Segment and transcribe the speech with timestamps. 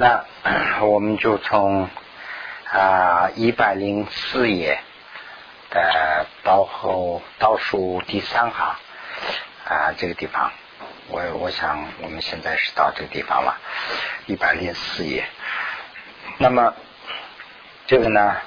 [0.00, 0.24] 那
[0.80, 1.90] 我们就从
[2.72, 4.80] 啊一百零四页
[5.68, 8.76] 的倒后倒数第三行
[9.66, 10.52] 啊这个地方，
[11.08, 13.58] 我我想我们现在是到这个地方了，
[14.24, 15.26] 一百零四页。
[16.38, 16.72] 那么
[17.86, 18.38] 这个呢，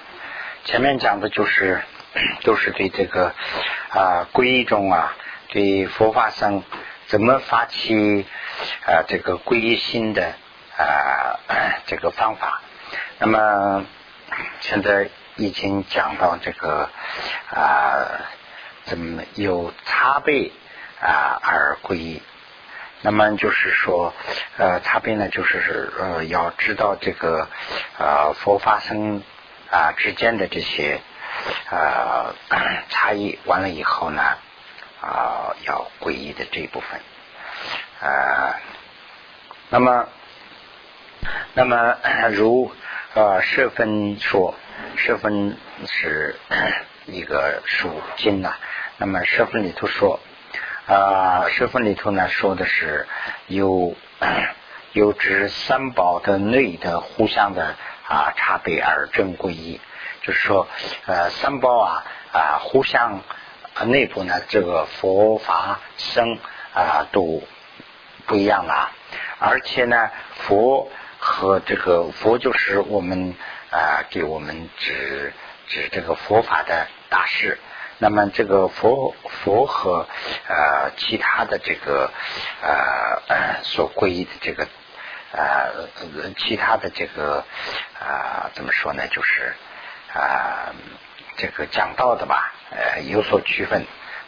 [0.66, 1.84] 前面讲的就是
[2.42, 3.32] 都是对这个
[3.92, 5.14] 啊皈依中啊，
[5.50, 6.64] 对佛法僧
[7.06, 8.26] 怎么发起
[8.88, 10.34] 啊这个皈依心的。
[10.76, 11.40] 啊，
[11.86, 12.62] 这个方法，
[13.20, 13.86] 那么
[14.60, 16.90] 现在已经讲到这个
[17.52, 18.08] 啊，
[18.86, 20.52] 怎么有差别
[21.00, 22.24] 啊而归依？
[23.02, 24.14] 那么就是说，
[24.58, 27.48] 呃，差别呢，就是呃，要知道这个
[28.00, 29.22] 呃佛法僧
[29.70, 31.02] 啊之间的这些
[31.70, 32.34] 呃
[32.90, 34.24] 差异，完了以后呢，
[35.02, 37.00] 啊，要皈依的这一部分，
[38.10, 38.56] 啊，
[39.70, 40.08] 那么。
[41.54, 41.98] 那么，
[42.34, 42.72] 如
[43.14, 44.56] 呃，舍分说，
[44.98, 46.36] 舍分是
[47.06, 48.56] 一个属金呐。
[48.98, 50.20] 那么，舍分里头说，
[50.88, 53.08] 啊，舍分里头呢说的是
[53.48, 53.96] 有
[54.94, 57.76] 有指三宝的内的互相的
[58.08, 59.80] 啊差别而正归一，
[60.24, 60.68] 就是说，
[61.06, 63.22] 呃，三宝啊啊互相
[63.86, 66.38] 内部呢这个佛法僧
[66.74, 67.44] 啊都
[68.26, 68.92] 不一样了，
[69.40, 70.10] 而且呢
[70.48, 70.92] 佛。
[71.26, 73.34] 和这个佛就是我们
[73.72, 75.32] 啊，给我们指
[75.68, 77.58] 指这个佛法的大师。
[77.98, 80.06] 那么这个佛佛和
[80.50, 82.12] 呃其他的这个
[82.62, 84.68] 呃所皈依的这个
[85.32, 85.88] 呃
[86.38, 87.46] 其他的这个
[87.98, 89.08] 啊怎么说呢？
[89.08, 89.56] 就是
[90.14, 90.76] 啊
[91.38, 93.86] 这个讲道的吧，呃有所区分。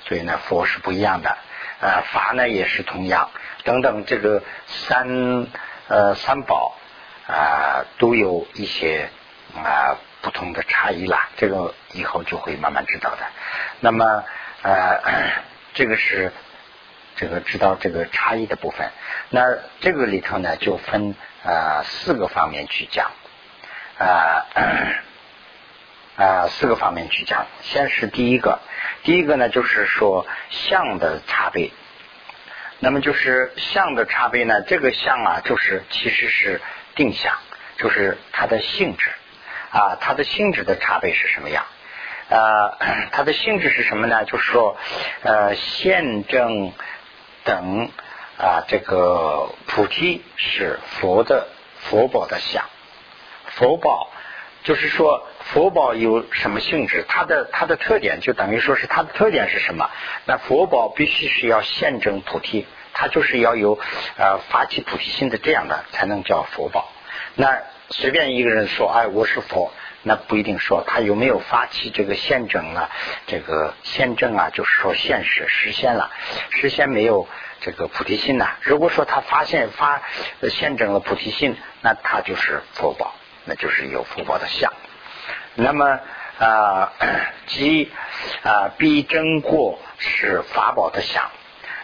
[0.08, 1.38] 所以呢，佛是不一样的，
[1.82, 3.32] 呃法呢也是同样
[3.66, 4.06] 等等。
[4.06, 5.48] 这个三
[5.90, 6.78] 呃三宝。
[7.28, 9.10] 啊，都有一些
[9.56, 13.18] 啊不同的差异啦，这个以后就会慢慢知道的。
[13.80, 14.24] 那么
[14.62, 15.02] 呃，
[15.74, 16.32] 这个是
[17.16, 18.92] 这个知道这个差异的部分。
[19.30, 19.42] 那
[19.82, 23.10] 这个里头呢，就分啊四个方面去讲
[23.98, 24.46] 啊
[26.18, 27.48] 啊四个方面去讲。
[27.64, 28.60] 先是第一个，
[29.04, 31.72] 第一个呢就是说相的差别。
[32.80, 36.62] 那么就是相的差别呢，这个相啊，就是其实是。
[36.96, 37.34] 定向
[37.78, 39.12] 就是它的性质
[39.72, 41.66] 啊，它的性质的差别是什么样？
[42.30, 42.78] 呃，
[43.12, 44.26] 它的性质是什么呢？
[44.26, 44.78] 就是说，
[45.22, 46.72] 呃，现证
[47.44, 47.90] 等
[48.38, 51.48] 啊，这个菩提是佛的
[51.82, 52.64] 佛宝的相，
[53.48, 54.10] 佛宝
[54.64, 57.06] 就是说佛宝有什么性质？
[57.08, 59.90] 它的它的特点就等于说是它的特点是什么？
[60.26, 62.66] 那佛宝必须是要现证菩提。
[62.96, 63.78] 它就是要有
[64.18, 66.90] 呃发起菩提心的这样的才能叫佛宝。
[67.36, 72.90] 那随便一个人说哎我是佛，那不一定说他有没有发起这个现证啊，
[73.28, 76.10] 这个现证啊，就是说现实实现了，
[76.50, 77.28] 实现没有
[77.60, 78.56] 这个菩提心呐。
[78.62, 80.02] 如果说他发现发
[80.50, 83.14] 现证了菩提心，那他就是佛宝，
[83.44, 84.72] 那就是有佛宝的相。
[85.56, 86.00] 那么
[86.40, 86.94] 啊，
[87.48, 87.92] 即
[88.44, 91.30] 啊必真过是法宝的相。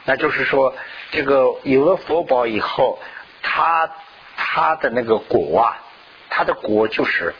[0.05, 0.75] 那就是说，
[1.11, 2.99] 这个有了佛宝以后，
[3.41, 3.89] 他
[4.35, 5.77] 他的那个果啊，
[6.29, 7.33] 他的果就是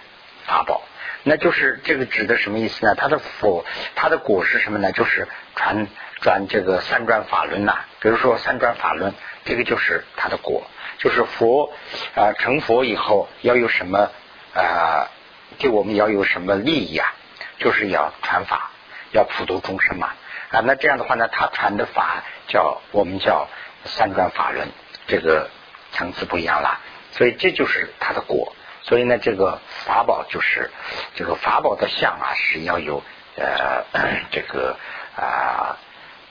[0.46, 0.82] 法宝。
[1.24, 2.96] 那就是这个指的什么意思呢？
[2.96, 3.64] 他的佛，
[3.96, 4.92] 他的果是什么呢？
[4.92, 5.88] 就是传
[6.20, 7.82] 转这个三转法轮呐。
[8.00, 9.14] 比如说三转法轮，
[9.46, 10.64] 这个就是他的果，
[10.98, 11.72] 就是佛
[12.16, 14.10] 啊成佛以后要有什么
[14.56, 15.12] 啊，
[15.60, 17.14] 对我们要有什么利益啊？
[17.60, 18.72] 就是要传法，
[19.12, 20.10] 要普度众生嘛。
[20.52, 23.48] 啊，那这样的话呢，他传的法叫我们叫
[23.86, 24.68] 三转法轮，
[25.08, 25.50] 这个
[25.94, 26.82] 层次不一样了，
[27.14, 28.54] 所以这就是他的果。
[28.84, 30.70] 所以呢，这个法宝就是
[31.16, 33.02] 这个法宝的相啊，是要有
[33.38, 33.86] 呃
[34.32, 34.76] 这个
[35.16, 35.78] 啊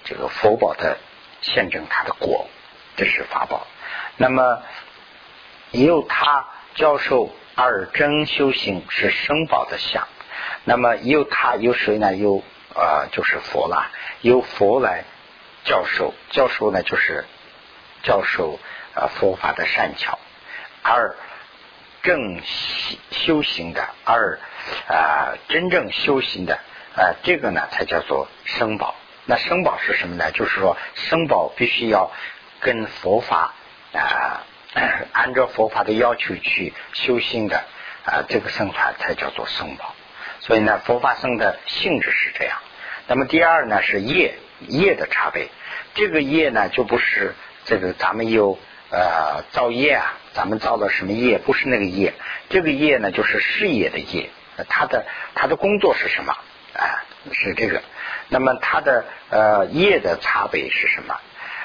[0.04, 0.98] 这个佛宝的
[1.40, 2.46] 现证它的果，
[2.96, 3.66] 这是法宝。
[4.18, 4.62] 那么
[5.70, 6.44] 也有他
[6.74, 10.06] 教授二真修行是生宝的相，
[10.64, 12.14] 那么也有他有谁呢？
[12.14, 12.44] 有。
[12.80, 13.90] 啊，就是佛啦，
[14.22, 15.04] 由佛来
[15.64, 17.26] 教授，教授呢就是
[18.02, 18.58] 教授
[18.94, 20.18] 啊佛法的善巧，
[20.82, 21.14] 而
[22.02, 22.40] 正
[23.10, 24.38] 修行的，而
[24.88, 26.54] 啊真正修行的
[26.96, 28.94] 啊这个呢才叫做生宝。
[29.26, 30.32] 那生宝是什么呢？
[30.32, 32.10] 就是说生宝必须要
[32.60, 33.52] 跟佛法
[33.92, 34.42] 啊
[35.12, 37.62] 按照佛法的要求去修行的
[38.06, 39.94] 啊这个僧团才叫做生宝。
[40.40, 42.56] 所以呢，佛法僧的性质是这样。
[43.10, 44.36] 那么第二呢是业
[44.68, 45.48] 业的差别。
[45.94, 47.34] 这个业呢就不是
[47.64, 48.56] 这个咱们有
[48.88, 51.38] 呃造业啊，咱们造的什么业？
[51.38, 52.14] 不是那个业，
[52.50, 54.30] 这个业呢就是事业的业，
[54.68, 56.32] 他的他的工作是什么？
[56.78, 57.02] 啊，
[57.32, 57.82] 是这个。
[58.28, 61.16] 那么他的呃业的差别是什么？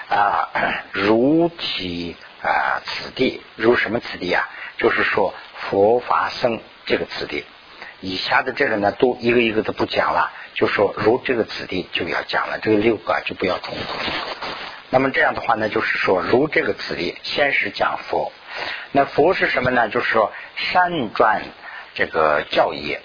[0.09, 0.50] 啊，
[0.94, 4.50] 如其啊此地，如什么此地啊？
[4.80, 5.36] 就是说
[5.69, 7.45] 佛法僧这个此地。
[8.06, 13.81] 以下的这个呢，都一个一个都不讲了，就说如这个子弟就要讲了，这个六个就不要重复。
[14.92, 18.31] 那么这样的话呢，就是说如这个子弟，先是讲佛。
[18.92, 19.90] 那佛是什么呢？
[19.90, 21.42] 就是说善转
[21.96, 23.00] 这个教义。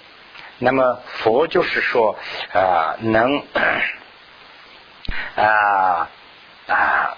[0.59, 2.19] 那么佛就是说
[2.53, 3.43] 啊，能
[5.35, 6.11] 啊
[6.67, 7.17] 啊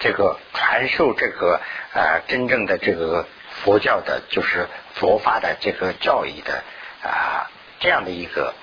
[0.00, 1.60] 这个传授这个
[1.94, 3.28] 啊真正的这个
[3.62, 6.64] 佛教的，就是佛法的这个教义的。
[7.02, 7.50] 啊，
[7.80, 8.54] 这样的一个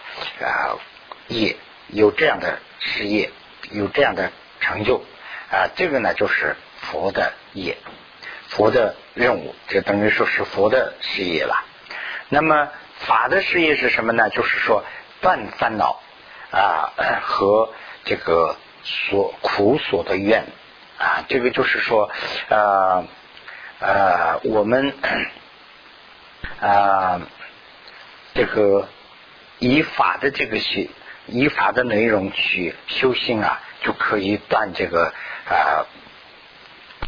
[0.41, 0.79] 啊
[1.27, 1.57] 业，
[1.87, 3.31] 有这样的事业，
[3.71, 4.31] 有这样的
[4.61, 5.03] 成就
[5.51, 7.77] 啊，这个呢就是佛的业，
[8.47, 11.65] 佛的任务，这等于说是佛的事业了。
[12.29, 12.69] 那么
[12.99, 14.29] 法的事业是什么呢？
[14.29, 14.85] 就是说
[15.19, 15.99] 断烦恼
[16.51, 17.73] 啊和
[18.05, 20.45] 这个所苦所的愿
[20.97, 22.09] 啊，这个就是说
[22.47, 23.03] 呃
[23.81, 24.93] 呃我们
[26.61, 27.21] 啊。
[28.39, 28.87] 这个
[29.57, 30.87] 以法的这个修，
[31.27, 35.13] 以法的内容去修心啊，就可以断这个
[35.45, 35.83] 啊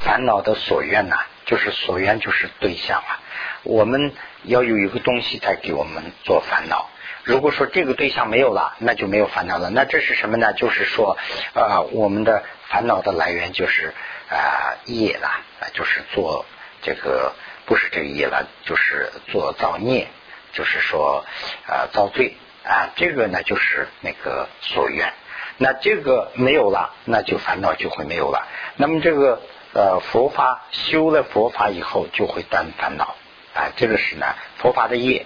[0.02, 1.16] 烦恼的所愿呐。
[1.46, 3.22] 就是所愿就是对象啊。
[3.64, 4.14] 我们
[4.44, 6.90] 要有一个东西在给我们做烦恼。
[7.24, 9.70] 如果说这个对象没有了，那就没有烦恼了。
[9.70, 10.52] 那这是什么呢？
[10.52, 11.18] 就是说
[11.54, 13.94] 啊，我们的烦恼的来源就是
[14.30, 15.30] 啊业了，
[15.72, 16.46] 就是做
[16.82, 17.34] 这个
[17.66, 20.10] 不是这个业了，就是做造孽。
[20.54, 21.26] 就是说，
[21.68, 25.14] 呃，遭罪啊，这个呢就是那个所愿。
[25.58, 28.48] 那这个没有了，那就烦恼就会没有了。
[28.78, 29.42] 那么这个
[29.74, 33.16] 呃佛法修了佛法以后，就会断烦恼
[33.54, 33.72] 啊。
[33.76, 34.26] 这个是呢
[34.58, 35.26] 佛法的业。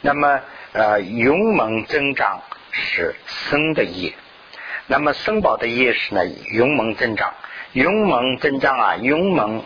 [0.00, 0.40] 那么
[0.72, 4.14] 呃勇猛增长是僧的业。
[4.86, 7.34] 那么僧宝的业是呢勇猛增长。
[7.72, 9.62] 勇猛增长啊，勇猛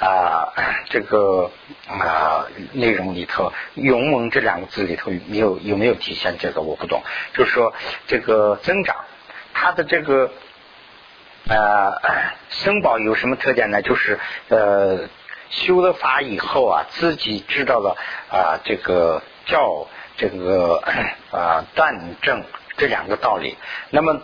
[0.00, 0.52] 啊，
[0.90, 1.50] 这个
[1.88, 7.02] 啊内容里头，勇猛这两个字里头没有有没有体现这个我不懂。
[7.32, 7.72] 就是说
[8.08, 8.96] 这个增长，
[9.52, 10.32] 它的这个
[11.48, 11.92] 呃
[12.50, 13.82] 生宝有什么特点呢？
[13.82, 14.18] 就是
[14.48, 15.08] 呃
[15.50, 17.96] 修了法以后啊，自己知道了
[18.30, 19.86] 啊这个叫
[20.16, 20.82] 这个
[21.30, 22.42] 啊断正
[22.76, 23.56] 这两个道理，
[23.90, 24.20] 那么。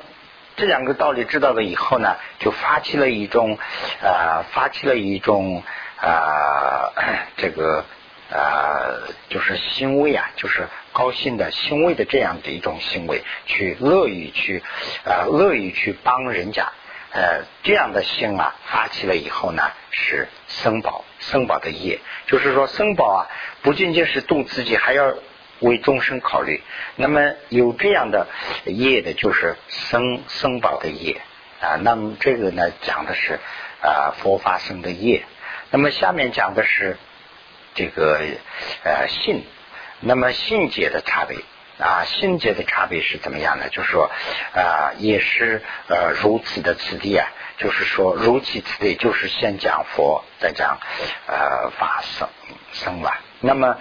[0.60, 3.56] 这两个道理知道了以后呢，就发起了一种
[4.02, 5.62] 啊，发起了一种
[5.96, 6.92] 啊，
[7.38, 7.82] 这个
[8.30, 14.62] 啊，就是欣慰啊，就是高兴的欣慰的这样的一种行为，去乐于去
[15.06, 16.70] 啊，乐于去帮人家，
[17.12, 23.20] 呃，这样的心啊，发起了以后呢，是僧宝，僧宝的业，就是说僧宝啊，
[23.62, 25.14] 不仅仅是度自己，还要。
[25.60, 26.62] 为众生考虑，
[26.96, 28.26] 那么有这样的
[28.64, 31.20] 业的，就是僧僧宝的业
[31.60, 31.76] 啊。
[31.82, 33.38] 那么这个呢，讲的是
[33.82, 35.24] 啊佛法生的业。
[35.70, 36.96] 那么下面讲的是
[37.74, 38.20] 这个
[38.84, 39.44] 呃信，
[40.00, 41.38] 那么信解的差别
[41.78, 43.68] 啊，信解的差别是怎么样呢？
[43.68, 44.10] 就是说
[44.54, 47.28] 啊，也是呃如此的此地啊，
[47.58, 50.78] 就是说如其此地，就是先讲佛，再讲
[51.26, 52.28] 呃法僧
[52.72, 53.20] 僧吧。
[53.40, 53.76] 那么。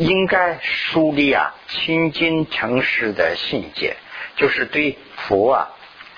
[0.00, 3.96] 应该树立啊清净诚实的信解，
[4.34, 5.68] 就是对佛啊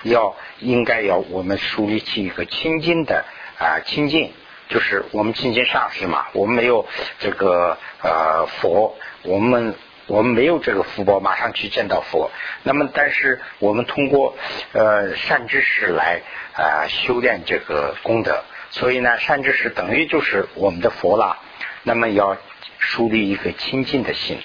[0.03, 3.25] 要应该要我们树立起一个清净的
[3.59, 4.31] 啊清净，
[4.69, 6.87] 就是我们清净上师嘛，我们没有
[7.19, 9.75] 这个呃佛，我们
[10.07, 12.31] 我们没有这个福报马上去见到佛，
[12.63, 14.37] 那么但是我们通过
[14.71, 16.21] 呃善知识来
[16.53, 21.37] 啊修炼这个功德，所以呢善知识等于就是我们的佛了，
[21.83, 22.37] 那么要。
[22.83, 24.37] 树立一个清净的心，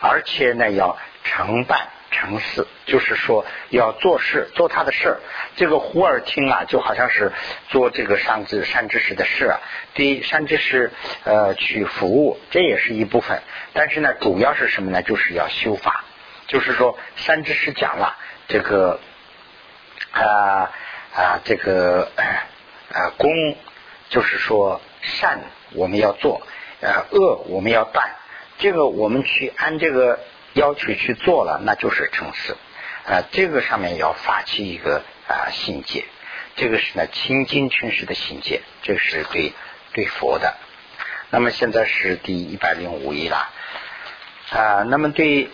[0.00, 5.20] 而且呢要承办成事，就是说要做事做他的事儿。
[5.56, 7.32] 这个忽而听啊，就好像是
[7.68, 9.60] 做这个善知善知识的事啊，
[9.94, 10.92] 对善知识
[11.24, 13.42] 呃去服务，这也是一部分。
[13.72, 15.02] 但是呢，主要是什么呢？
[15.02, 16.04] 就是要修法，
[16.46, 19.00] 就是说善知识讲了这个
[20.12, 20.70] 啊
[21.14, 22.12] 啊这个
[22.92, 23.56] 啊功，
[24.10, 25.40] 就是说善
[25.72, 26.46] 我们要做。
[26.80, 28.16] 呃，恶我们要断，
[28.58, 30.18] 这个我们去按这个
[30.52, 32.56] 要求去做了，那就是成事。
[33.06, 36.04] 啊，这个上面要发起一个啊信戒，
[36.56, 39.52] 这个是呢清净诚实的信戒，这是对
[39.92, 40.54] 对佛的。
[41.30, 43.48] 那么现在是第一百零五页了
[44.50, 44.82] 啊。
[44.88, 45.48] 那么对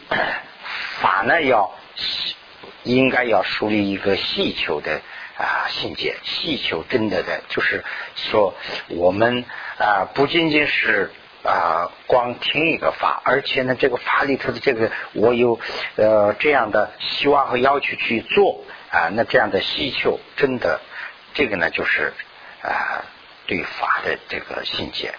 [1.01, 1.75] 法呢，要
[2.85, 5.03] 应该要树立一个细求的
[5.37, 7.85] 啊信解，细求真的的，就是
[8.15, 8.55] 说
[8.89, 9.45] 我们
[9.79, 11.11] 啊不仅仅是
[11.43, 15.59] 啊光听一个法，而且呢这个法里头的这个我有
[15.97, 20.81] 呃这样的希望和要求去做啊，那这样的细求真的
[21.35, 22.13] 这个呢就是
[22.63, 23.05] 啊。
[23.45, 25.13] 对法的这个信解，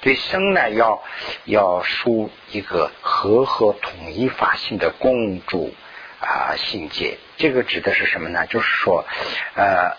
[0.00, 1.00] 对生呢要
[1.44, 5.72] 要输一个和合统一法性的共主
[6.20, 8.46] 啊信解，这个指的是什么呢？
[8.46, 9.06] 就是说，
[9.54, 9.96] 呃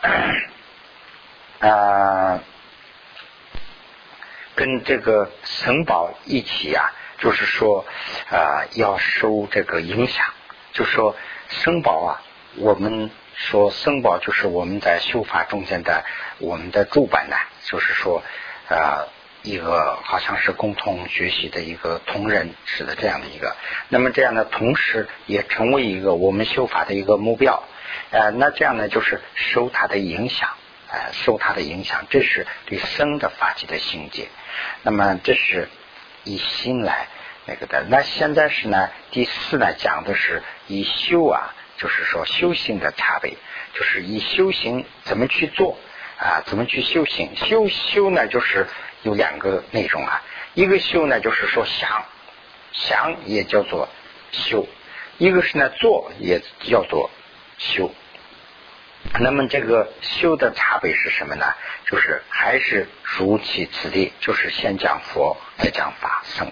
[1.59, 2.39] 呃，
[4.55, 7.85] 跟这个僧宝一起啊，就是说
[8.29, 10.25] 啊要受这个影响，
[10.73, 11.15] 就说
[11.47, 12.21] 生宝啊，
[12.57, 16.03] 我们说生宝就是我们在修法中间的
[16.39, 17.35] 我们的主板呢。
[17.63, 18.23] 就是说，
[18.67, 19.07] 呃，
[19.41, 23.55] 一个好像是共同学习的一个同仁似的这样的一个，
[23.87, 27.63] 那么这样呢，同时也成为一个我们修法的一个目标，
[28.11, 30.49] 呃，那这样呢，就是受他的影响，
[30.89, 34.27] 呃，受他的影响，这是对生的法纪的心结。
[34.83, 35.69] 那么这是
[36.25, 37.07] 以心来
[37.45, 37.85] 那个的。
[37.87, 43.37] 那现在是呢，第四呢，讲的是以修啊，就是说修行的差别，
[43.73, 45.77] 就是以修行怎么去做。
[46.21, 47.33] 啊，怎么去修行？
[47.37, 48.67] 修修呢，就是
[49.03, 50.21] 有两个内容啊。
[50.53, 52.05] 一个修呢，就是说想，
[52.73, 53.87] 想也叫做
[54.31, 54.65] 修；
[55.17, 57.09] 一个是呢做，也叫做
[57.57, 57.93] 修。
[59.19, 61.45] 那么这个修的差别是什么呢？
[61.85, 66.51] 就是还是如其此地，就是先讲佛，再讲法僧。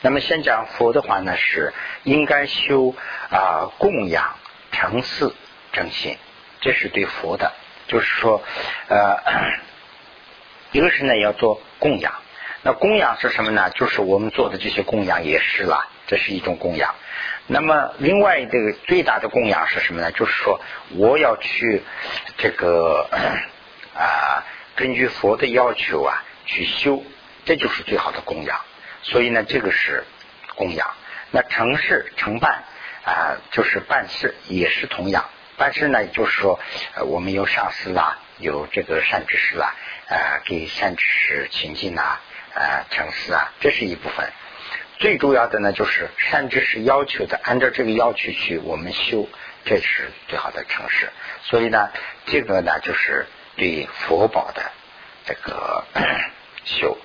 [0.00, 2.94] 那么先讲佛的话呢，是应该修
[3.30, 4.36] 啊供养、
[4.72, 5.34] 诚寺、
[5.72, 6.18] 正心，
[6.60, 7.52] 这是对佛的。
[7.86, 8.42] 就是说，
[8.88, 9.16] 呃，
[10.76, 12.12] 一个是呢要做供养，
[12.62, 13.70] 那供养是什么呢？
[13.70, 16.94] 就是我们做的这些供养也是了，这是一种供养。
[17.46, 20.12] 那么另外这个最大的供养是什么呢？
[20.12, 21.82] 就是说我要去
[22.36, 23.08] 这个
[23.96, 27.02] 啊，根据佛的要求啊去修，
[27.46, 28.60] 这就是最好的供养。
[29.00, 30.04] 所以呢，这个是
[30.56, 30.90] 供养。
[31.30, 32.64] 那成事成办
[33.02, 35.24] 啊，就是办事也是同样。
[35.56, 36.60] 但是呢，就是说，
[37.06, 39.74] 我们有上司啦，有这个善知识啦，
[40.08, 42.18] 呃，给善知识亲近呐，
[42.54, 44.30] 呃，诚实啊，这是一部分。
[44.98, 49.28] 最主要的呢，就是善知识要求的，按照这个要求去我们修，
[49.64, 51.10] 这是最好的诚实。
[51.42, 51.90] 所以呢，
[52.26, 53.26] 这个呢，就是
[53.56, 54.62] 对佛宝的
[55.26, 55.84] 这个
[56.64, 56.96] 修，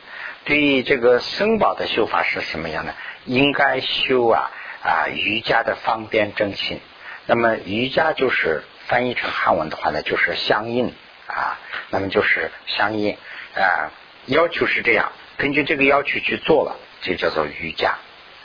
[0.46, 2.94] 对于这个僧宝的修法是什么样呢？
[3.26, 4.52] 应该修啊
[4.84, 6.80] 啊瑜伽的方便正心。
[7.26, 10.94] 那么瑜伽就是翻译成汉文的话呢，就是相应
[11.32, 11.60] 啊。
[11.90, 13.18] 那么就是相应
[13.56, 13.92] 啊，
[14.28, 17.96] 要求是这样，根据这个要求去做了，就叫做瑜伽。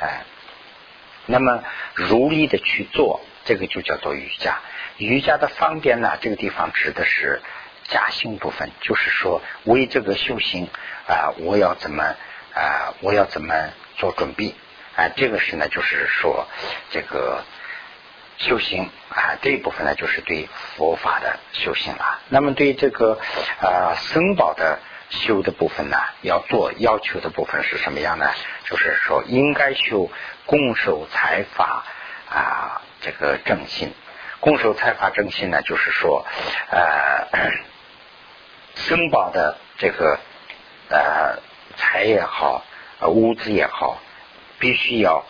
[0.01, 0.25] 哎，
[1.27, 1.63] 那么
[1.95, 4.59] 如意的去做，这个就叫做瑜伽。
[4.99, 7.41] 瑜伽的方便呢，这个地方指的是
[7.85, 10.69] 加行部分，就是说为这个修行
[11.07, 12.03] 啊，我要怎么
[12.55, 13.55] 啊，我要怎么
[13.97, 14.55] 做准备
[14.97, 15.09] 啊？
[15.17, 16.47] 这个是呢，就是说
[16.91, 17.45] 这个。
[18.39, 22.21] 修行啊，这一部分呢，就是对佛法的修行了。
[22.29, 23.19] 那么对这个
[23.61, 24.79] 啊僧宝的
[25.09, 28.31] 修的部分呢，要做要求的部分是什么样呢？
[28.65, 30.11] 就是说应该修
[30.45, 31.85] 共守财法
[32.29, 33.93] 啊，这个正心。
[34.41, 36.25] 共守财法正心呢，就是说
[36.71, 37.51] 呃
[38.75, 40.19] 僧宝的这个
[40.91, 41.39] 呃
[41.77, 42.65] 财也好，
[43.01, 43.99] 呃物资也好，
[44.59, 45.25] 必须要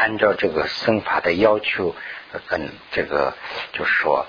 [0.00, 1.94] 按照这个僧法的要求。
[2.46, 3.34] 跟这个
[3.72, 4.24] 就是说，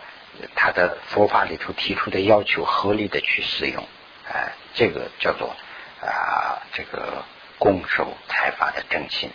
[0.55, 3.87] 他的佛法里头提出的要求合理的去使用，
[4.27, 5.55] 哎，这个叫做
[6.01, 7.23] 啊，这个
[7.59, 9.29] 供守财法的正心。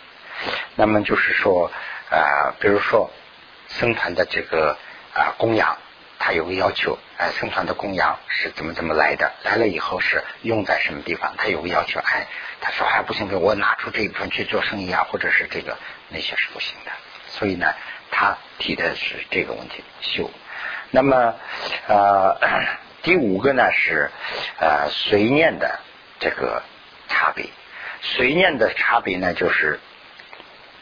[0.75, 1.71] 那么就是说
[2.11, 3.09] 啊，比如说
[3.69, 4.77] 僧团的这个
[5.13, 5.77] 啊供养，
[6.27, 9.31] 他有个要求，哎，僧团的供养是怎么怎么来的？
[9.45, 11.35] 来了以后是用在什么地方？
[11.37, 12.27] 他有个要求，哎，
[12.59, 15.77] 他说还不行，我拿出这一部分去做生意啊，或者是这个
[16.09, 16.91] 那些是不行的。
[17.29, 17.73] 所以呢。
[18.09, 20.31] 他提的是这个问题修，
[20.91, 21.35] 那么
[21.87, 22.37] 呃
[23.03, 24.09] 第五个呢是
[24.59, 25.79] 呃随念的
[26.17, 26.63] 这个
[27.09, 27.47] 差别，
[28.01, 29.79] 随念的差别呢就是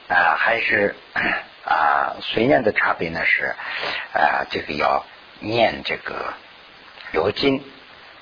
[0.08, 0.96] 啊还是
[1.66, 3.56] 啊随念的差别呢是
[4.14, 5.04] 啊这个要
[5.39, 6.34] 念这个
[7.13, 7.63] 罗经，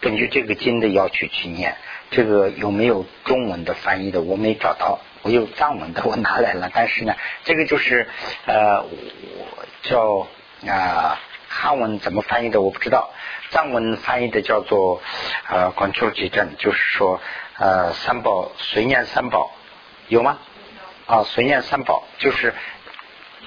[0.02, 1.76] 根据这个经的要求去念，
[2.12, 4.22] 这个有没有中文的翻译的？
[4.22, 5.00] 我没找到。
[5.22, 7.16] 我有藏文的，我拿来了，但是呢，
[7.46, 8.10] 这个就是
[8.46, 10.28] 呃，我叫
[10.70, 11.18] 啊
[11.48, 12.60] 汉文怎么翻译的？
[12.60, 13.10] 我不知道，
[13.50, 15.02] 藏文翻译的叫做
[15.48, 17.22] 呃观求矩阵，就是说
[17.58, 19.52] 呃三宝随念三宝。
[20.10, 20.40] 有吗？
[21.06, 22.54] 啊随念三宝就是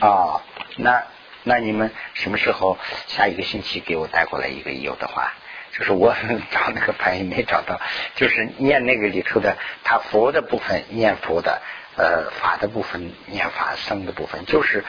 [0.00, 0.42] 啊
[0.76, 1.04] 那
[1.48, 2.76] 那你们什么时候
[3.06, 5.32] 下一个星期给我带过来一个有的话？
[5.70, 6.12] 就是我
[6.50, 7.80] 找那个翻译没找到，
[8.16, 11.62] 就是念那个里头的，他佛的部分念佛的，
[11.96, 14.84] 呃，法的部分念法，僧的部分，就是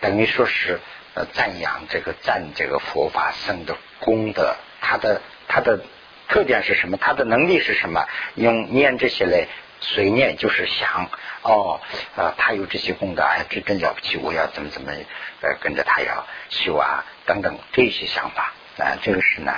[0.00, 0.80] 等于说是
[1.14, 5.84] 呃赞扬这个赞这个佛法僧的功德，他的他的
[6.28, 6.96] 特点是什么？
[6.96, 8.06] 他的能力是什么？
[8.34, 9.46] 用念这些来
[9.80, 11.10] 随念，就是想
[11.42, 11.80] 哦，
[12.16, 14.92] 呃，他有这些功德，哎，这真了不起，我要怎么怎么
[15.40, 19.52] 呃跟着他要修啊等等这些想法啊，这个是呢。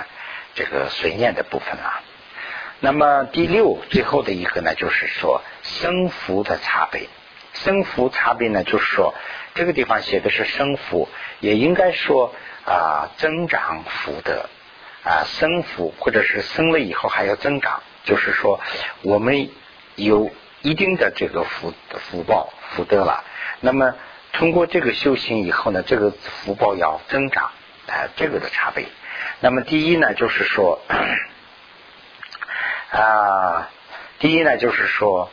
[0.54, 2.02] 这个随念的部分啊，
[2.80, 7.06] 那么第六最后的一个呢，就是说生福的差别。
[7.52, 9.14] 生福差别呢，就是说
[9.54, 11.08] 这个地方写的是生福，
[11.38, 12.34] 也应该说
[12.64, 14.48] 啊增长福德
[15.04, 18.58] 啊生福，或者是生了以后还要增长，就是说
[19.02, 19.50] 我们
[19.98, 20.30] 有
[20.62, 23.24] 一定的这个福福报福德了。
[23.60, 23.94] 那么
[24.32, 27.50] 通过这个修行以后呢，这个福报要增长
[27.88, 28.86] 啊，这个的差别。
[29.40, 30.80] 那么第一呢，就是说
[32.90, 33.68] 啊，
[34.20, 35.30] 第一呢，就是说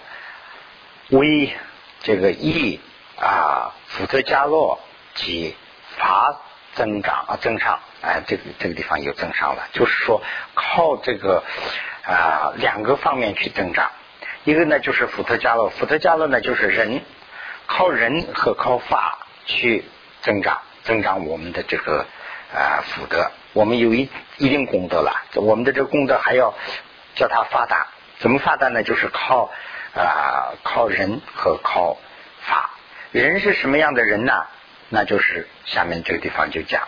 [1.09, 1.53] 为
[2.01, 2.79] 这个义
[3.19, 4.79] 啊，福德加洛
[5.13, 5.55] 及
[5.97, 6.41] 法
[6.73, 10.21] 增长啊，增长啊，这个这个地方有增长了，就是说
[10.55, 11.43] 靠这个
[12.03, 13.91] 啊两个方面去增长，
[14.45, 17.01] 一个呢就是福德加洛，福德加洛呢就是人
[17.65, 19.83] 靠人和靠法去
[20.21, 22.05] 增长，增长我们的这个
[22.53, 23.31] 啊福德。
[23.53, 26.53] 我们有一一定功德了，我们的这个功德还要
[27.15, 27.87] 叫它发达，
[28.19, 28.83] 怎么发达呢？
[28.83, 29.49] 就是靠
[29.95, 31.97] 啊靠人和靠
[32.41, 32.69] 法。
[33.11, 34.45] 人是什么样的人呢？
[34.89, 36.87] 那就是下面这个地方就讲，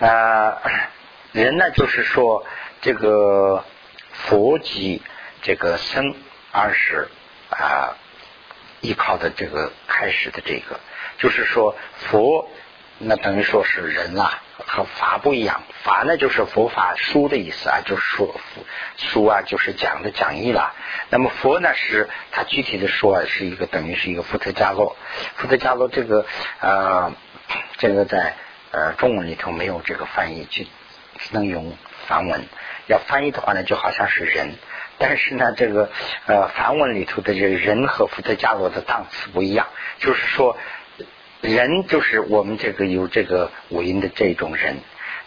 [0.00, 0.58] 啊
[1.30, 2.44] 人呢就是说
[2.80, 3.64] 这个
[4.12, 5.00] 佛及
[5.42, 6.14] 这个僧，
[6.50, 7.08] 而是
[7.50, 7.96] 啊
[8.80, 10.80] 依靠的这个开始的这个，
[11.18, 12.48] 就是说佛。
[13.04, 15.62] 那等于说是人啦，和法不一样。
[15.82, 18.40] 法呢就是佛法书的意思啊，就是说
[18.96, 20.72] 书啊，就是讲的讲义啦。
[21.10, 24.96] 那么佛呢是他具体的说是一个等于是一个福特加洛。
[25.34, 26.26] 福特加洛这个
[26.60, 27.12] 呃，
[27.78, 28.36] 这个在
[28.70, 30.62] 呃中文里头没有这个翻译，就
[31.18, 31.76] 只能用
[32.06, 32.44] 梵文。
[32.86, 34.54] 要翻译的话呢，就好像是人，
[35.02, 35.90] 但是呢，这个
[36.26, 39.66] 呃梵文里头的这个人和伏特加罗的档次不一样，
[39.98, 40.56] 就是说。
[41.42, 44.76] 人就是我们这个有这个五音的这种人，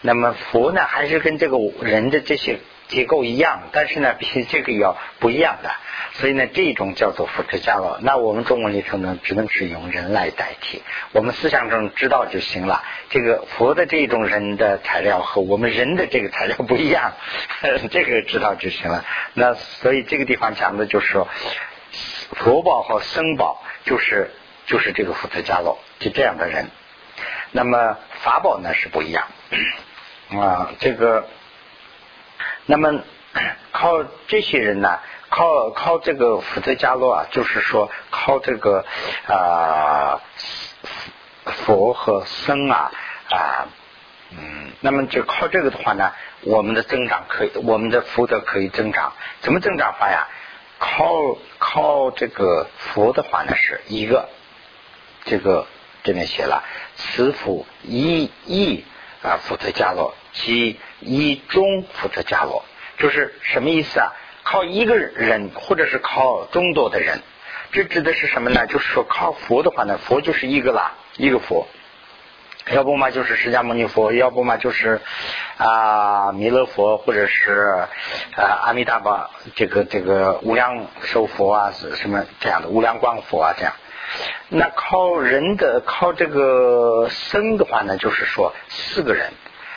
[0.00, 5.70] 那么佛呢还是跟这个人的这些结构一样，但是呢 比这个要不一样的，
[6.14, 7.98] 所以呢这种叫做佛特伽罗。
[8.02, 12.82] 那我们中文里头呢只能是用人来代替，我们思想中知道就行了。
[13.10, 17.12] 这个佛的这种人的材料和我们人的这个材料不一样，
[17.90, 19.04] 这个知道就行了。
[19.34, 21.28] 那所以这个地方讲的就是说，
[22.32, 24.30] 佛宝和僧宝就是。
[24.68, 26.66] 就是这个福特加洛，就这样的人。
[27.52, 29.28] 那么法宝呢是不一样
[30.36, 31.28] 啊，这个，
[32.66, 33.00] 那么
[33.72, 34.98] 靠这些人呢，
[35.28, 38.84] 靠靠这个福特加洛啊，就是说靠这个
[39.26, 40.20] 啊
[41.44, 42.90] 佛和僧啊
[43.30, 43.66] 啊
[44.30, 49.12] 嗯，那么就靠这个的话呢，我们的增长可以，我们的福德可以增长。
[49.40, 50.26] 怎么增长法呀？
[50.78, 54.28] 靠靠这个佛的话呢，是一个。
[55.24, 55.66] 这个
[56.04, 56.62] 这边写了，
[56.94, 58.84] 慈福一一
[59.22, 62.64] 啊，福特加罗即一中福特加罗，
[62.98, 64.12] 就是什么意思啊？
[64.44, 67.20] 靠一个人，或者是靠众多的人，
[67.72, 68.66] 这指的是什么呢？
[68.68, 71.66] 就是说靠佛的话呢，佛就是一个啦，一个佛，
[72.70, 75.00] 要不嘛就是释迦牟尼佛，要不嘛就是
[75.56, 77.86] 啊弥勒佛，或者是
[78.36, 83.72] 啊阿弥达巴这个这个无量寿佛啊，什么这样的无量光佛啊这样。
[84.48, 89.32] 那靠人的靠这个僧的话呢，就是说四个人，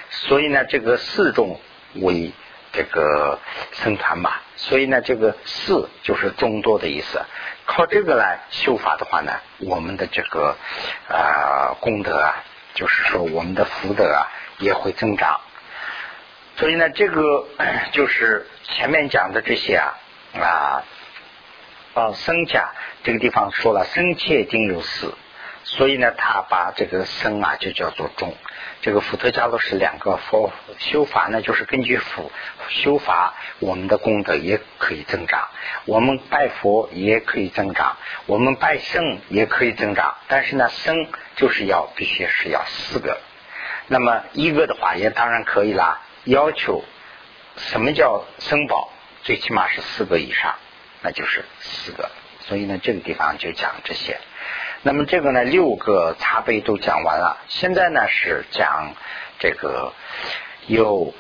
[0.10, 1.60] 所以呢，这个四众
[1.96, 2.32] 为
[2.72, 3.40] 这个
[3.72, 7.22] 僧团嘛，所以呢，这个四就是众多的意思。
[7.66, 10.56] 靠这个来修法的话呢，我们的这个
[11.08, 12.44] 啊功德啊，
[12.74, 15.40] 就是说我们的福德啊也会增长。
[16.58, 17.48] 所以呢，这个
[17.94, 19.98] 就是前面讲的这些啊
[20.40, 20.84] 啊。
[21.96, 22.70] 啊，僧家
[23.04, 25.12] 这个地方说了，僧切定有四，
[25.64, 28.36] 所以呢，他把这个僧啊就叫做众。
[28.82, 32.32] 这个福特加罗是两个佛修法呢，就是根据佛
[32.70, 35.50] 修法，我们的功德也可以增长，
[35.86, 40.16] 我们拜佛也可以增长，我们拜圣也可以增长。
[40.28, 43.20] 但是呢，僧就是要必须是要四个，
[43.88, 46.02] 那么一个的话也当然可以啦。
[46.24, 46.84] 要求
[47.58, 48.90] 什么叫僧宝？
[49.24, 50.56] 最起码是四个以上。
[51.02, 54.18] 那就是四个，所以呢，这个地方就讲这些。
[54.82, 57.38] 那么这个呢，六个茶杯都讲完了。
[57.50, 58.94] 现在呢是讲
[59.38, 59.92] 这个
[60.68, 61.14] 有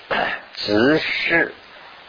[0.53, 1.53] 执事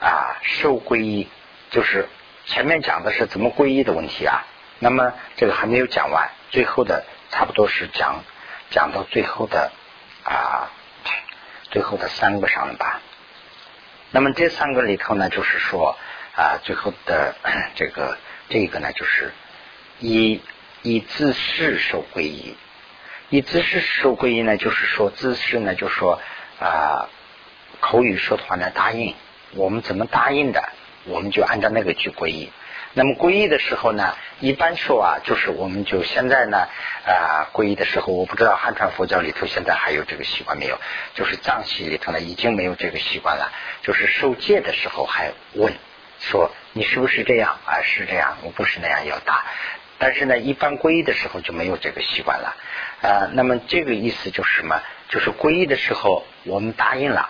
[0.00, 1.28] 啊受皈依，
[1.72, 2.08] 就是
[2.46, 4.46] 前面讲的是怎么皈依的问题啊。
[4.78, 8.22] 那么这个还没有讲完，最后的差不多是讲
[8.70, 9.72] 讲到最后的
[10.22, 10.70] 啊
[11.72, 13.00] 最后的三个上了吧。
[14.12, 15.96] 那么这三个里头呢，就是说
[16.36, 17.34] 啊最后的
[17.74, 18.16] 这个
[18.48, 19.32] 这个呢，就是
[19.98, 20.40] 一。
[20.82, 22.56] 以自事受皈依，
[23.28, 26.20] 以自事受皈依呢，就是说自事呢，就说
[26.58, 27.08] 啊，
[27.80, 29.14] 口语说的话呢，答应
[29.54, 30.68] 我们怎么答应的，
[31.04, 32.50] 我们就按照那个去皈依。
[32.92, 36.66] 那么皈依的时候呢，一般说啊，就是我们就现在呢
[37.06, 40.76] 啊，皈依的时候，我不知道汉传佛教里头现在还有这个习惯没有？
[41.14, 43.52] 就是藏系里头呢，已经没有这个习惯了。
[43.82, 45.72] 就是受戒的时候还问
[46.18, 47.80] 说你是不是这样啊？
[47.82, 49.44] 是这样，我不是那样要答。
[50.00, 52.56] 但是呢，一般皈依的时候就没有这个习惯了，
[53.02, 54.80] 啊，那么这个意思就是什么？
[55.10, 57.28] 就是皈依的时候，我们答应了，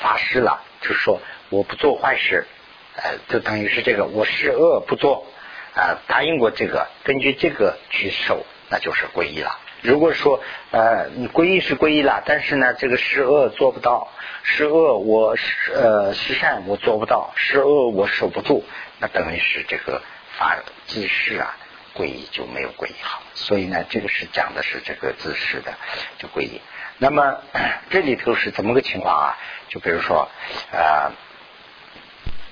[0.00, 2.46] 发誓了，就是说我不做坏事，
[2.94, 5.26] 呃，就等于是这个我是恶不做，
[5.74, 9.58] 啊，答应过这个，根据这个去守，那就是皈依了。
[9.82, 10.40] 如果说
[10.70, 14.12] 呃，你皈依是皈依了，但是呢，这个是恶做不到，
[14.44, 15.36] 是恶我
[15.74, 18.64] 呃是善我做不到，是恶我守不住，
[19.00, 20.02] 那等于是这个
[20.38, 21.56] 法自誓啊。
[21.96, 25.74] 皈依就没有皈依好，所以呢，这个是讲的是这个姿势的
[26.18, 26.60] 就皈依。
[26.98, 27.40] 那么
[27.88, 29.38] 这里头是怎么个情况啊？
[29.68, 30.28] 就比如说
[30.72, 31.12] 啊，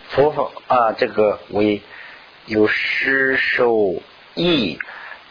[0.09, 1.83] 佛佛啊，这个为
[2.46, 4.02] 有施受
[4.35, 4.78] 义，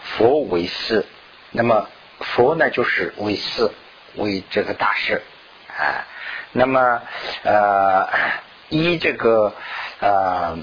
[0.04, 1.06] 佛为师。
[1.49, 3.71] 那么佛呢，就是为师，
[4.15, 5.23] 为这个大师
[5.67, 6.06] 啊。
[6.52, 7.02] 那么
[7.43, 8.10] 呃，
[8.69, 9.56] 依这个
[9.99, 10.60] 呃，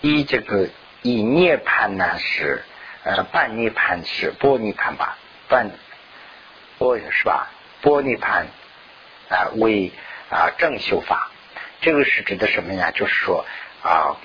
[0.00, 0.68] 依这个。
[1.02, 2.64] 以涅盘呢是
[3.04, 5.18] 呃半涅盘是波涅盘吧。
[5.48, 5.70] 半
[6.78, 7.50] 波是吧？
[7.80, 8.46] 波涅盘
[9.28, 9.92] 啊为
[10.30, 11.30] 啊正修法，
[11.80, 12.90] 这个是指的什么呀？
[12.90, 13.44] 就是说
[13.82, 14.16] 啊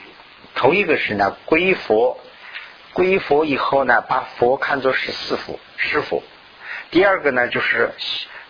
[0.54, 2.20] 头一个是呢归佛。
[2.94, 6.24] 归佛以后呢把佛看作是师傅师傅，
[6.92, 7.92] 第二个呢就是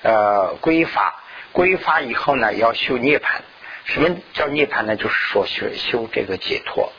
[0.04, 1.22] 呃归法。
[1.52, 3.42] 归法以后呢要修涅盘，
[3.86, 4.98] 什么叫涅盘呢？
[4.98, 6.92] 就是说修修这个解脱。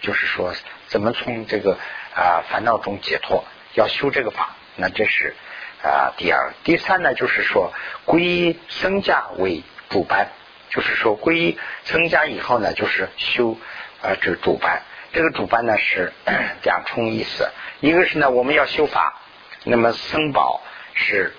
[0.00, 0.54] 就是说，
[0.86, 1.78] 怎么从这个
[2.14, 3.44] 啊烦恼中解脱？
[3.74, 5.34] 要修这个法，那这是
[5.82, 6.52] 啊第二。
[6.64, 7.72] 第三呢，就是说
[8.06, 10.28] 皈依僧家为主班，
[10.70, 13.56] 就是说皈依僧家以后呢，就是修
[14.02, 14.82] 啊这主班。
[15.12, 16.12] 这个主班呢是
[16.64, 19.20] 两重意思，一个是呢我们要修法，
[19.64, 20.60] 那么僧宝
[20.94, 21.34] 是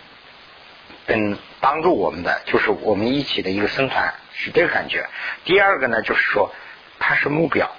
[1.06, 5.08] 跟帮助我们的，就是我们一起的一个僧团，是这个感觉。
[5.44, 6.54] 第二个呢，就是说
[7.00, 7.70] 它是目标。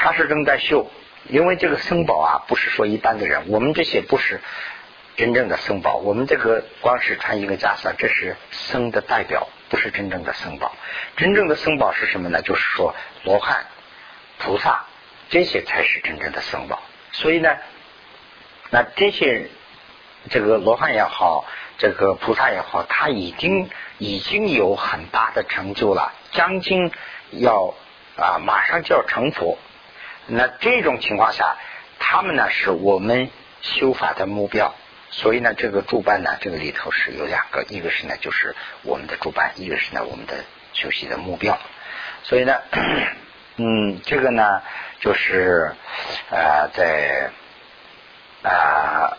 [0.00, 0.88] 他是正在修，
[1.28, 4.40] 因为这个僧宝啊，不是说一般的人，我们这些不是
[5.16, 10.72] 真正的僧宝，我们这个光是穿一个袈裟，这是僧的代表，不是真正的僧宝。
[11.16, 12.42] 真正的僧宝是什么呢？
[12.42, 13.66] 就是说罗汉、
[14.38, 14.84] 菩萨
[15.30, 16.80] 这些才是真正的僧宝。
[17.10, 17.56] 所以呢，
[18.70, 19.50] 那这些
[20.30, 21.44] 这个罗汉也好，
[21.78, 26.92] 这个菩萨也好，他已经已经有很大的成就了，将近
[27.32, 27.74] 要
[28.16, 29.58] 啊，马上就要成佛。
[30.30, 31.56] 那这种情况下，
[31.98, 33.30] 他们呢是我们
[33.62, 34.74] 修法的目标，
[35.10, 40.34] 所以呢，这个主办呢，这个里头是有两个，一个是呢就是我们的主办，一个是呢我们的
[40.74, 41.58] 修习的目标。
[42.24, 42.60] 所以呢，
[43.56, 44.60] 嗯，这个呢
[45.00, 45.72] 就是
[46.30, 47.30] 啊，在
[48.42, 49.16] 啊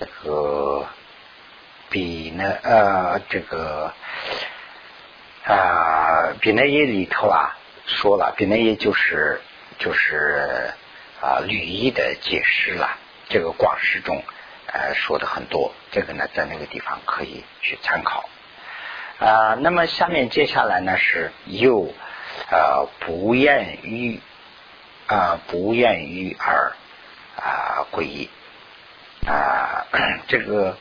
[0.00, 0.86] 这个
[1.88, 3.94] 比呢呃这个
[5.46, 9.40] 啊比那页里头啊说了，比那页就是。
[9.82, 10.72] 就是
[11.20, 12.96] 啊，吕一的解释了，
[13.28, 14.22] 这个广释中
[14.66, 18.28] 呃说的很多，这个呢在那个地方可以去参考
[19.18, 19.54] 啊。
[19.58, 21.92] 那么下面接下来呢是又
[22.48, 24.20] 呃不厌于
[25.08, 26.76] 啊不厌于而
[27.36, 28.30] 啊皈依
[29.26, 29.84] 啊，
[30.28, 30.78] 这个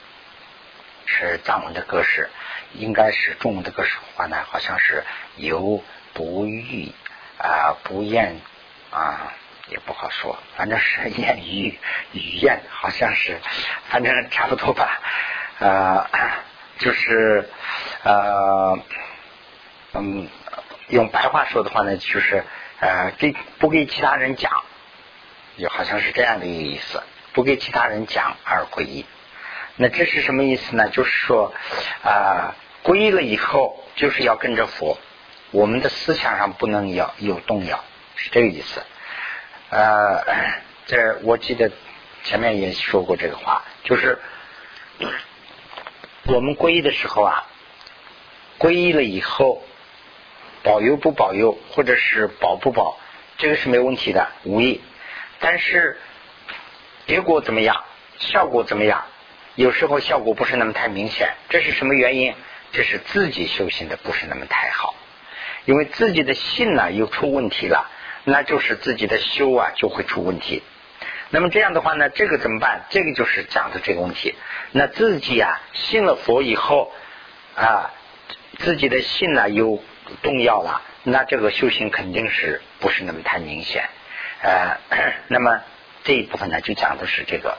[1.08, 2.30] 是藏文的格式，
[2.74, 5.04] 应该是中文的格式的话呢，好像是
[5.38, 5.84] 由
[6.14, 6.92] 不欲
[7.40, 8.40] 啊不厌。
[8.92, 9.34] 啊，
[9.70, 11.80] 也不好说，反正是 言语
[12.12, 13.40] 语言，好像是，
[13.90, 15.02] 反正差不多吧。
[15.60, 16.06] 呃，
[16.80, 17.50] 就是
[18.04, 18.78] 呃，
[19.94, 20.28] 嗯，
[20.90, 22.44] 用白话说的话呢，就是
[22.80, 24.52] 呃，给不给其他人讲，
[25.56, 27.02] 也好像是这样的一个意思，
[27.34, 29.06] 不给其他人讲而皈依。
[29.78, 30.90] 那这是什么意思呢？
[30.90, 31.54] 就是说
[32.04, 34.98] 啊，皈依了以后，就是要跟着佛，
[35.52, 37.84] 我们的思想上不能要有动摇。
[38.24, 38.84] 是这个意思，
[39.72, 40.24] 呃，
[40.86, 41.72] 这我记得
[42.24, 44.20] 前面也说过这个话，就是
[46.28, 47.48] 我们皈依的时候啊，
[48.60, 49.64] 皈依了以后，
[50.62, 53.00] 保佑不保佑，或者是保不保，
[53.40, 54.82] 这个是没问题的，无益。
[55.40, 55.98] 但是
[57.08, 57.84] 结果怎么样，
[58.20, 59.04] 效果怎么样？
[59.56, 62.36] 有时候效果不是那么太明显，这是什么原因？
[62.72, 64.94] 这是自己修行的不是那么太好，
[65.66, 67.90] 因为自己的信呢又出问题了，
[68.24, 70.64] 那就是自己的修啊就会出问题。
[71.30, 72.82] 那么这样的话呢，这个怎么办？
[72.90, 74.36] 这个就是讲的这个问题。
[74.72, 76.92] 那自己啊信了佛以后
[77.56, 77.92] 啊，
[78.60, 79.82] 自己的信呢又
[80.22, 83.90] 动摇了，那这个修行肯定是不是那么太明显。
[84.42, 84.78] 呃，
[85.28, 85.62] 那么
[86.04, 87.58] 这一部分呢就讲的是这个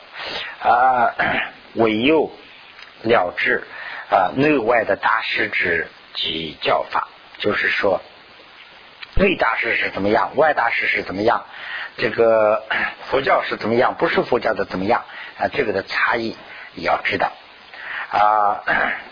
[0.60, 1.14] 啊，
[1.74, 2.30] 唯有
[3.02, 3.62] 了知。
[4.10, 8.02] 啊，内外的大师之及教法，就是说，
[9.14, 11.44] 内大师是怎么样，外大师是怎么样，
[11.96, 12.64] 这个
[13.10, 15.04] 佛教是怎么样，不是佛教的怎么样
[15.38, 15.48] 啊？
[15.48, 16.36] 这个的差异
[16.74, 17.32] 也要知道
[18.10, 18.62] 啊。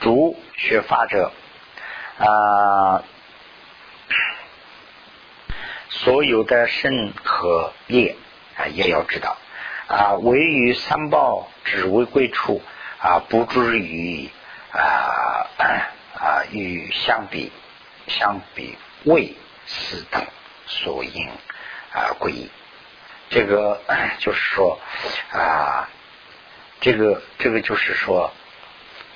[0.01, 1.33] 主学法者
[2.19, 3.03] 啊，
[5.89, 8.17] 所有的身和业
[8.57, 9.37] 啊也要知道
[9.87, 10.15] 啊。
[10.15, 12.63] 唯于三宝只为贵处
[13.01, 14.31] 啊，不至于。
[14.73, 15.49] 啊
[16.15, 17.51] 啊，与相比
[18.07, 19.35] 相比为
[19.71, 20.27] 此等
[20.67, 21.29] 所应
[21.93, 22.51] 啊归，
[23.31, 23.81] 这个
[24.19, 24.81] 就是说
[25.33, 25.89] 啊，
[26.81, 28.33] 这个这个就是说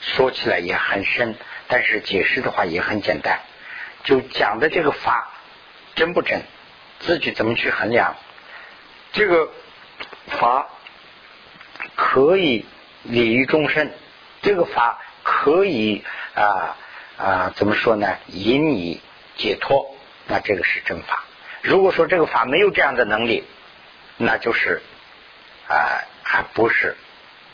[0.00, 1.36] 说起来也很深，
[1.66, 3.40] 但是解释的话也很简单，
[4.04, 5.32] 就讲的这个法
[5.96, 6.42] 真不真，
[7.00, 8.16] 自己怎么去衡量？
[9.12, 9.50] 这个
[10.28, 10.68] 法
[11.96, 12.64] 可以
[13.02, 13.90] 利于众生，
[14.40, 15.00] 这个法。
[15.26, 16.76] 可以啊
[17.16, 18.18] 啊，怎么说呢？
[18.26, 19.00] 引你
[19.38, 19.93] 解脱，
[20.26, 21.24] 那这个是正法。
[21.62, 23.44] 如果说这个法没有这样的能力，
[24.16, 24.82] 那就是
[25.68, 26.96] 啊，还不是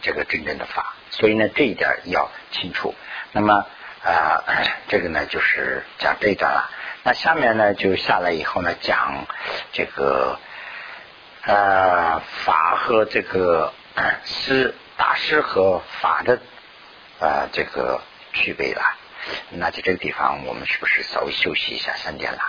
[0.03, 0.95] 这个真正的法。
[1.11, 2.95] 所以呢，这一点要清楚。
[3.33, 3.67] 那么
[4.05, 4.43] 啊，
[4.89, 6.71] 这个呢就是讲这一段了。
[7.03, 9.27] 那下面呢就下来以后呢讲
[9.73, 10.39] 这个
[11.43, 13.73] 呃法和这个
[14.25, 16.41] 师大师和法的。
[17.23, 18.01] 啊，这个
[18.33, 18.83] 具备了，
[19.51, 22.41] 那在这个地方，我们是不是稍微休息一下三点了？